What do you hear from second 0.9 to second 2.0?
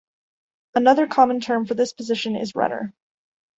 common term for this